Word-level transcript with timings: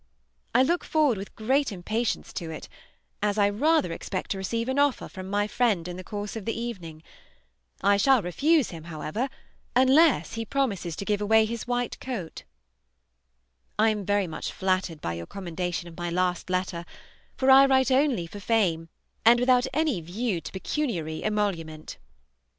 I 0.55 0.63
look 0.63 0.83
forward 0.83 1.19
with 1.19 1.35
great 1.35 1.71
impatience 1.71 2.33
to 2.33 2.49
it, 2.49 2.67
as 3.21 3.37
I 3.37 3.47
rather 3.49 3.91
expect 3.91 4.31
to 4.31 4.39
receive 4.39 4.67
an 4.67 4.79
offer 4.79 5.07
from 5.07 5.27
my 5.29 5.45
friend 5.45 5.87
in 5.87 5.95
the 5.95 6.03
course 6.03 6.35
of 6.35 6.45
the 6.45 6.59
evening. 6.59 7.03
I 7.83 7.97
shall 7.97 8.23
refuse 8.23 8.71
him, 8.71 8.85
however, 8.85 9.29
unless 9.75 10.33
he 10.33 10.43
promises 10.43 10.95
to 10.95 11.05
give 11.05 11.21
away 11.21 11.45
his 11.45 11.67
white 11.67 11.99
coat. 11.99 12.45
I 13.77 13.89
am 13.89 14.03
very 14.03 14.25
much 14.25 14.51
flattered 14.51 15.01
by 15.01 15.13
your 15.13 15.27
commendation 15.27 15.87
of 15.87 15.95
my 15.99 16.09
last 16.09 16.49
letter, 16.49 16.83
for 17.37 17.51
I 17.51 17.67
write 17.67 17.91
only 17.91 18.25
for 18.25 18.39
fame, 18.39 18.89
and 19.23 19.39
without 19.39 19.67
any 19.71 20.01
view 20.01 20.41
to 20.41 20.51
pecuniary 20.51 21.23
emolument. 21.23 21.99